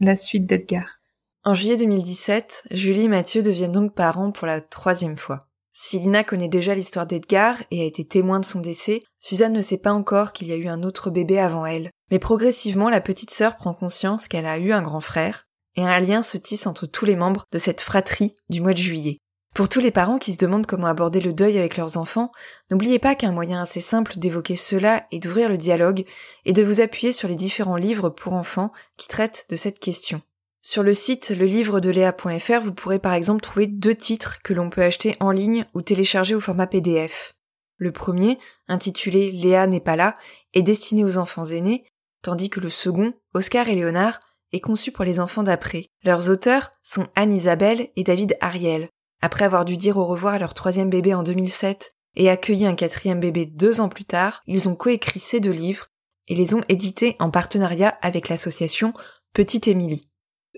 [0.00, 1.00] la suite d'Edgar.
[1.44, 5.38] En juillet 2017, Julie et Mathieu deviennent donc parents pour la troisième fois.
[5.72, 9.62] Si Lina connaît déjà l'histoire d'Edgar et a été témoin de son décès, Suzanne ne
[9.62, 11.90] sait pas encore qu'il y a eu un autre bébé avant elle.
[12.10, 15.46] Mais progressivement, la petite sœur prend conscience qu'elle a eu un grand frère,
[15.76, 18.78] et un lien se tisse entre tous les membres de cette fratrie du mois de
[18.78, 19.18] juillet.
[19.54, 22.32] Pour tous les parents qui se demandent comment aborder le deuil avec leurs enfants,
[22.70, 26.06] n'oubliez pas qu'un moyen assez simple d'évoquer cela est d'ouvrir le dialogue
[26.46, 30.22] et de vous appuyer sur les différents livres pour enfants qui traitent de cette question.
[30.62, 34.54] Sur le site le livre de Léa.fr, vous pourrez par exemple trouver deux titres que
[34.54, 37.34] l'on peut acheter en ligne ou télécharger au format PDF.
[37.76, 40.14] Le premier, intitulé Léa n'est pas là,
[40.54, 41.84] est destiné aux enfants aînés,
[42.22, 44.20] tandis que le second, Oscar et Léonard,
[44.52, 45.86] est conçu pour les enfants d'après.
[46.04, 48.88] Leurs auteurs sont Anne-Isabelle et David Ariel.
[49.20, 52.74] Après avoir dû dire au revoir à leur troisième bébé en 2007 et accueilli un
[52.74, 55.86] quatrième bébé deux ans plus tard, ils ont coécrit ces deux livres
[56.28, 58.92] et les ont édités en partenariat avec l'association
[59.32, 60.02] Petite Émilie.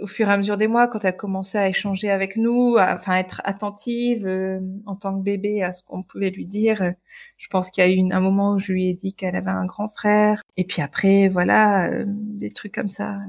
[0.01, 2.97] Au fur et à mesure des mois, quand elle commençait à échanger avec nous, à,
[2.97, 6.91] enfin être attentive euh, en tant que bébé à ce qu'on pouvait lui dire, euh,
[7.37, 9.53] je pense qu'il y a eu un moment où je lui ai dit qu'elle avait
[9.53, 10.43] un grand frère.
[10.57, 13.21] Et puis après, voilà, euh, des trucs comme ça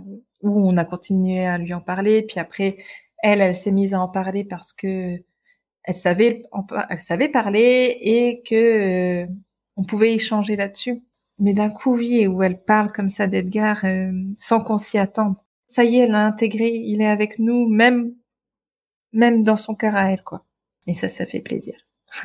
[0.45, 2.23] où on a continué à lui en parler.
[2.23, 2.77] Puis après,
[3.19, 5.17] elle, elle s'est mise à en parler parce que
[5.83, 6.43] elle savait,
[6.89, 9.27] elle savait parler et que euh,
[9.77, 11.03] on pouvait échanger là-dessus.
[11.39, 15.35] Mais d'un coup, oui, où elle parle comme ça d'Edgar euh, sans qu'on s'y attende.
[15.67, 18.13] Ça y est, elle l'a intégré, il est avec nous, même
[19.15, 20.45] même dans son cœur à elle, quoi.
[20.87, 21.75] Et ça, ça fait plaisir.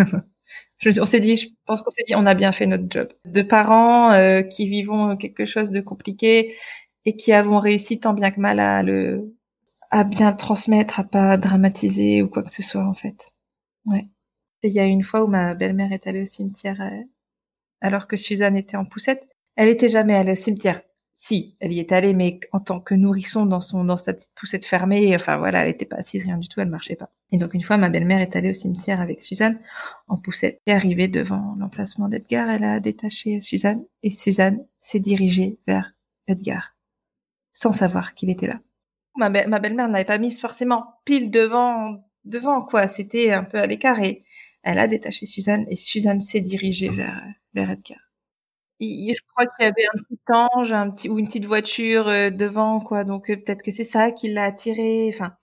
[0.79, 3.09] je, on s'est dit, je pense qu'on s'est dit, on a bien fait notre job.
[3.25, 6.55] De parents euh, qui vivons quelque chose de compliqué
[7.11, 9.35] et qui avons réussi tant bien que mal à le
[9.91, 13.33] à bien le transmettre, à pas dramatiser ou quoi que ce soit en fait.
[13.85, 14.07] Ouais.
[14.63, 17.03] Il y a une fois où ma belle-mère est allée au cimetière euh,
[17.81, 19.27] alors que Suzanne était en poussette.
[19.57, 20.83] Elle était jamais allée au cimetière.
[21.17, 24.33] Si, elle y est allée, mais en tant que nourrisson dans son dans sa petite
[24.37, 25.13] poussette fermée.
[25.17, 27.11] Enfin voilà, elle était pas assise, rien du tout, elle marchait pas.
[27.33, 29.59] Et donc une fois, ma belle-mère est allée au cimetière avec Suzanne
[30.07, 30.61] en poussette.
[30.67, 35.93] Et arrivée devant l'emplacement d'Edgar, elle a détaché Suzanne et Suzanne s'est dirigée vers
[36.29, 36.77] Edgar
[37.53, 38.61] sans savoir qu'il était là.
[39.17, 42.87] Ma, ma belle-mère n'avait pas mise forcément pile devant, devant quoi.
[42.87, 44.25] C'était un peu à l'écart et
[44.63, 47.23] elle a détaché Suzanne et Suzanne s'est dirigée vers,
[47.55, 47.99] vers Edgar.
[48.81, 52.31] je crois qu'il y avait un petit ange, un petit ou une petite voiture euh,
[52.31, 53.05] devant quoi.
[53.05, 55.11] Donc euh, peut-être que c'est ça qui l'a attiré.
[55.13, 55.35] Enfin,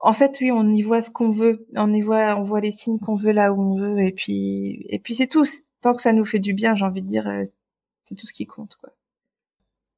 [0.00, 1.66] en fait, oui, on y voit ce qu'on veut.
[1.76, 4.00] On y voit, on voit les signes qu'on veut là où on veut.
[4.00, 5.44] Et puis, et puis c'est tout.
[5.80, 7.44] Tant que ça nous fait du bien, j'ai envie de dire, euh,
[8.04, 8.90] c'est tout ce qui compte, quoi.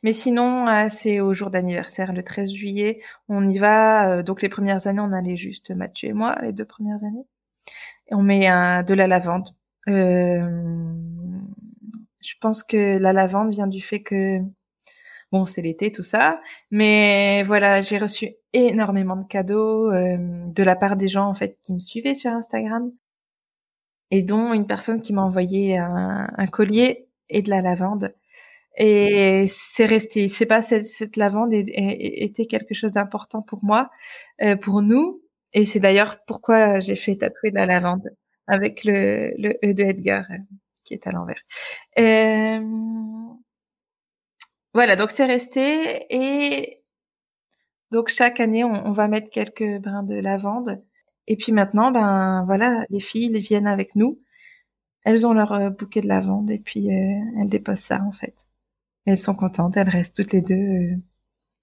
[0.04, 3.00] Mais sinon, euh, c'est au jour d'anniversaire, le 13 juillet.
[3.28, 4.18] On y va.
[4.18, 7.26] Euh, donc les premières années, on allait juste Mathieu et moi, les deux premières années.
[8.10, 9.48] On met un, de la lavande.
[9.88, 10.46] Euh,
[12.22, 14.40] je pense que la lavande vient du fait que
[15.32, 16.40] bon, c'est l'été, tout ça.
[16.70, 21.58] Mais voilà, j'ai reçu énormément de cadeaux euh, de la part des gens en fait
[21.62, 22.90] qui me suivaient sur Instagram
[24.10, 28.14] et dont une personne qui m'a envoyé un, collier et de la lavande.
[28.76, 30.28] Et c'est resté.
[30.28, 33.90] Je sais pas, cette, cette lavande était quelque chose d'important pour moi,
[34.42, 35.22] euh, pour nous.
[35.52, 38.10] Et c'est d'ailleurs pourquoi j'ai fait tatouer de la lavande
[38.46, 40.38] avec le, le E de Edgar euh,
[40.84, 41.40] qui est à l'envers.
[41.98, 42.60] Euh,
[44.74, 46.82] voilà, donc c'est resté et
[47.92, 50.78] donc chaque année on, va mettre quelques brins de lavande
[51.28, 54.20] et puis maintenant ben voilà les filles viennent avec nous,
[55.04, 58.48] elles ont leur euh, bouquet de lavande et puis euh, elles déposent ça en fait.
[59.06, 60.96] Elles sont contentes, elles restent toutes les deux, euh,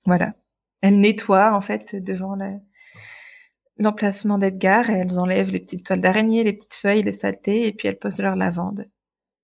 [0.05, 0.33] voilà.
[0.81, 2.35] Elles nettoient en fait devant
[3.77, 7.87] l'emplacement d'Edgar elles enlèvent les petites toiles d'araignée, les petites feuilles, les saletés et puis
[7.87, 8.89] elles posent leur lavande.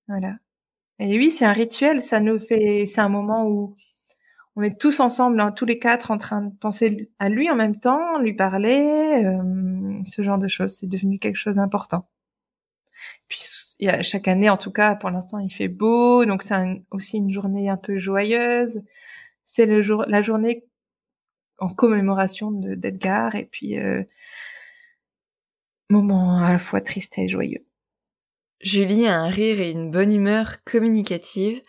[0.08, 0.38] Voilà.
[1.00, 3.76] Et oui, c'est un rituel, ça nous fait, c'est un moment où
[4.56, 7.56] on est tous ensemble, hein, tous les quatre, en train de penser à lui en
[7.56, 10.78] même temps, lui parler, euh, ce genre de choses.
[10.80, 12.10] C'est devenu quelque chose d'important.
[13.28, 13.40] Puis
[14.02, 16.56] chaque année, en tout cas, pour l'instant, il fait beau, donc c'est
[16.92, 18.82] aussi une journée un peu joyeuse.
[19.44, 20.66] C'est la journée
[21.60, 24.04] en commémoration d'Edgar, et puis euh,
[25.90, 27.66] moment à la fois triste et joyeux.
[28.62, 31.62] Julie a un rire et une bonne humeur communicative,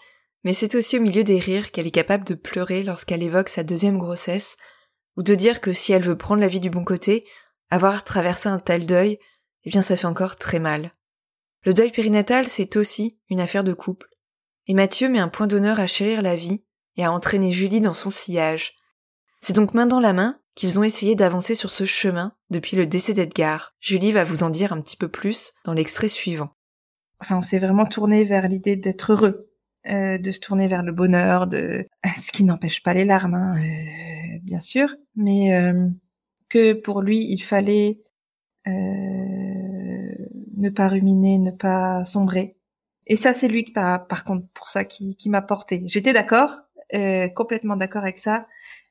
[0.44, 3.62] mais c'est aussi au milieu des rires qu'elle est capable de pleurer lorsqu'elle évoque sa
[3.62, 4.56] deuxième grossesse,
[5.16, 7.26] ou de dire que si elle veut prendre la vie du bon côté,
[7.70, 9.18] avoir traversé un tel deuil,
[9.64, 10.90] eh bien ça fait encore très mal.
[11.64, 14.08] Le deuil périnatal, c'est aussi une affaire de couple.
[14.66, 16.62] Et Mathieu met un point d'honneur à chérir la vie
[16.96, 18.74] et à entraîner Julie dans son sillage.
[19.40, 22.86] C'est donc main dans la main qu'ils ont essayé d'avancer sur ce chemin depuis le
[22.86, 23.74] décès d'Edgar.
[23.80, 26.50] Julie va vous en dire un petit peu plus dans l'extrait suivant
[27.20, 29.50] enfin, on s'est vraiment tourné vers l'idée d'être heureux,
[29.86, 31.86] euh, de se tourner vers le bonheur, de
[32.22, 35.88] ce qui n'empêche pas les larmes, hein, euh, bien sûr, mais euh,
[36.48, 38.00] que pour lui, il fallait
[40.58, 42.56] ne pas ruminer, ne pas sombrer.
[43.06, 45.82] Et ça, c'est lui, par, par contre, pour ça, qui, qui m'a porté.
[45.86, 46.58] J'étais d'accord,
[46.94, 48.46] euh, complètement d'accord avec ça,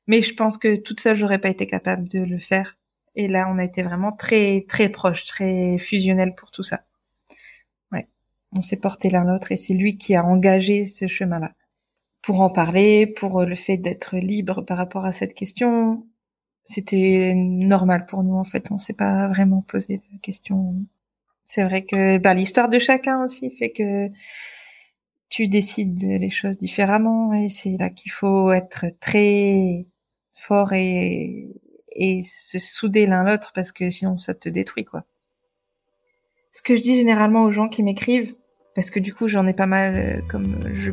[0.08, 2.78] mais je pense que toute seule, j'aurais pas été capable de le faire.
[3.16, 6.82] Et là, on a été vraiment très, très proches, très fusionnels pour tout ça
[8.52, 11.54] on s'est porté l'un l'autre et c'est lui qui a engagé ce chemin-là.
[12.22, 16.06] Pour en parler, pour le fait d'être libre par rapport à cette question,
[16.66, 18.72] c'était normal pour nous en fait.
[18.72, 20.76] On s'est pas vraiment posé la question.
[21.48, 24.10] C'est vrai que bah, l'histoire de chacun aussi fait que
[25.30, 29.88] tu décides les choses différemment et c'est là qu'il faut être très
[30.34, 31.48] fort et,
[31.94, 35.06] et se souder l'un l'autre parce que sinon ça te détruit quoi.
[36.52, 38.36] Ce que je dis généralement aux gens qui m'écrivent,
[38.76, 40.92] parce que du coup j'en ai pas mal, euh, comme je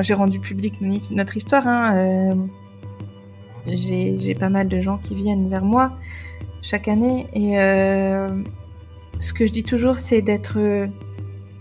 [0.00, 2.34] j'ai rendu public notre histoire, hein, euh,
[3.66, 5.98] j'ai pas mal de gens qui viennent vers moi
[6.62, 8.42] chaque année et euh,
[9.18, 10.88] ce que je dis toujours c'est d'être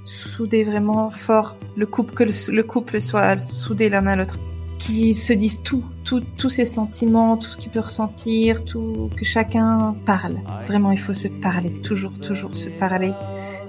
[0.06, 4.38] soudé vraiment fort, le couple que le, couple soit soudé l'un à l'autre,
[4.78, 9.26] qu'ils se disent tout, tout, tous ses sentiments, tout ce qu'il peut ressentir, tout que
[9.26, 10.38] chacun parle.
[10.65, 13.13] Vraiment, il faut se parler, toujours, toujours se parler.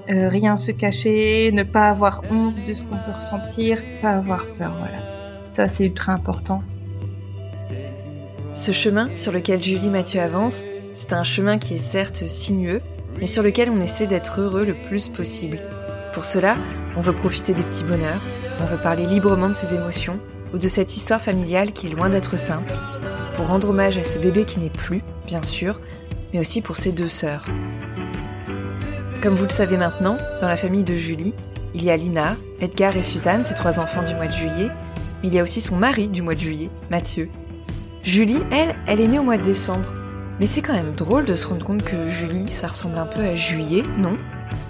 [0.09, 4.47] Euh, rien se cacher, ne pas avoir honte de ce qu'on peut ressentir, pas avoir
[4.55, 4.99] peur, voilà.
[5.51, 6.63] Ça, c'est ultra important.
[8.53, 12.83] Ce chemin sur lequel Julie Mathieu avance, c'est un chemin qui est certes sinueux,
[13.21, 15.61] mais sur lequel on essaie d'être heureux le plus possible.
[16.13, 16.57] Pour cela,
[16.97, 18.21] on veut profiter des petits bonheurs,
[18.61, 20.19] on veut parler librement de ses émotions,
[20.53, 22.73] ou de cette histoire familiale qui est loin d'être simple,
[23.35, 25.81] pour rendre hommage à ce bébé qui n'est plus, bien sûr,
[26.33, 27.47] mais aussi pour ses deux sœurs.
[29.23, 31.35] Comme vous le savez maintenant, dans la famille de Julie,
[31.75, 34.71] il y a Lina, Edgar et Suzanne, ses trois enfants du mois de juillet,
[35.23, 37.29] mais il y a aussi son mari du mois de juillet, Mathieu.
[38.03, 39.93] Julie, elle, elle est née au mois de décembre.
[40.39, 43.23] Mais c'est quand même drôle de se rendre compte que Julie, ça ressemble un peu
[43.23, 44.19] à juillet, non?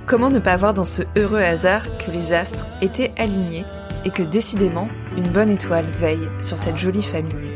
[0.07, 3.65] Comment ne pas voir dans ce heureux hasard que les astres étaient alignés
[4.05, 7.51] et que décidément, une bonne étoile veille sur cette jolie famille?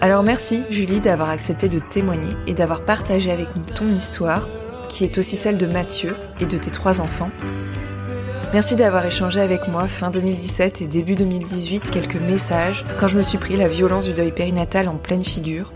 [0.00, 4.46] Alors merci Julie d'avoir accepté de témoigner et d'avoir partagé avec nous ton histoire,
[4.88, 7.30] qui est aussi celle de Mathieu et de tes trois enfants.
[8.54, 13.22] Merci d'avoir échangé avec moi fin 2017 et début 2018 quelques messages quand je me
[13.22, 15.72] suis pris la violence du deuil périnatal en pleine figure.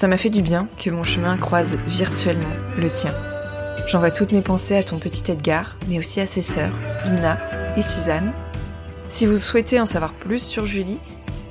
[0.00, 2.48] Ça m'a fait du bien que mon chemin croise virtuellement
[2.78, 3.12] le tien.
[3.86, 6.72] J'envoie toutes mes pensées à ton petit Edgar, mais aussi à ses sœurs,
[7.04, 7.38] Lina
[7.76, 8.32] et Suzanne.
[9.10, 11.00] Si vous souhaitez en savoir plus sur Julie,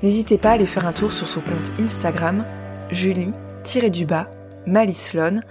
[0.02, 2.44] n'hésitez pas à aller faire un tour sur son compte Instagram,
[2.90, 4.32] Julie-du-bas,
[4.66, 5.42] Malislon,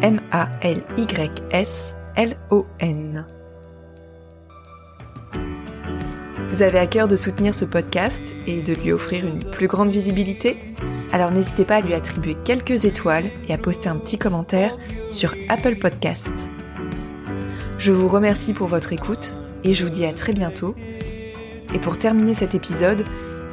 [0.00, 0.46] M-A-L-Y-S-L-O-N.
[6.48, 9.90] Vous avez à cœur de soutenir ce podcast et de lui offrir une plus grande
[9.90, 10.56] visibilité?
[11.12, 14.74] Alors n'hésitez pas à lui attribuer quelques étoiles et à poster un petit commentaire
[15.10, 16.50] sur Apple Podcast.
[17.78, 20.74] Je vous remercie pour votre écoute et je vous dis à très bientôt.
[21.74, 23.04] Et pour terminer cet épisode,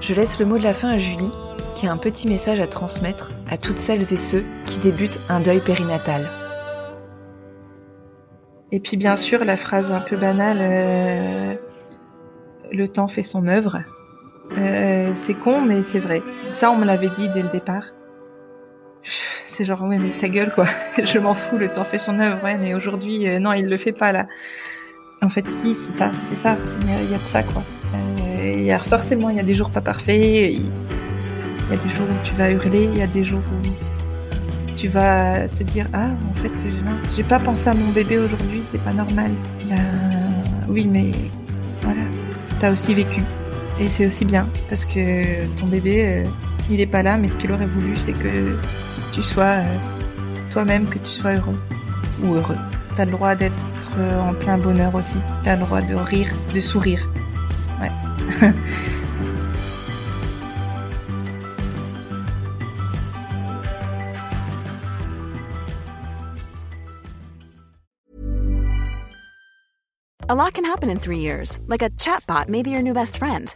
[0.02, 1.32] je laisse le mot de la fin à Julie
[1.76, 5.40] qui a un petit message à transmettre à toutes celles et ceux qui débutent un
[5.40, 6.30] deuil périnatal.
[8.72, 11.54] Et puis bien sûr la phrase un peu banale, euh,
[12.72, 13.78] le temps fait son œuvre.
[14.58, 16.22] Euh, c'est con, mais c'est vrai.
[16.52, 17.84] Ça, on me l'avait dit dès le départ.
[19.04, 20.66] C'est genre, ouais, mais ta gueule, quoi.
[21.04, 23.78] Je m'en fous, le temps fait son œuvre, ouais, mais aujourd'hui, euh, non, il le
[23.78, 24.28] fait pas, là.
[25.22, 26.58] En fait, si, c'est ça, c'est ça.
[26.82, 27.64] Il y, a, de ça, quoi.
[27.96, 30.54] Euh, y a, forcément, il y a des jours pas parfaits.
[30.54, 34.76] Il, y a des jours où tu vas hurler, il y a des jours où
[34.78, 36.52] tu vas te dire, ah, en fait,
[37.16, 39.32] j'ai pas pensé à mon bébé aujourd'hui, c'est pas normal.
[39.70, 39.80] Ben,
[40.68, 41.12] oui, mais
[41.82, 42.02] voilà
[42.60, 43.22] t'as aussi vécu.
[43.80, 46.24] Et c'est aussi bien, parce que ton bébé, euh,
[46.70, 48.58] il est pas là, mais ce qu'il aurait voulu, c'est que
[49.14, 49.78] tu sois euh,
[50.50, 51.68] toi-même, que tu sois heureuse
[52.24, 52.58] ou heureux.
[52.96, 53.54] T'as le droit d'être
[53.98, 55.18] euh, en plein bonheur aussi.
[55.44, 57.06] T'as le droit de rire, de sourire.
[57.82, 58.52] Ouais.
[70.28, 73.18] A lot can happen in three years, like a chatbot may be your new best
[73.18, 73.56] friend.